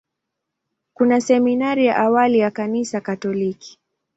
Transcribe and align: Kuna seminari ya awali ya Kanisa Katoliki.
Kuna 0.93 1.21
seminari 1.21 1.85
ya 1.85 1.95
awali 1.97 2.39
ya 2.39 2.51
Kanisa 2.51 3.01
Katoliki. 3.01 3.79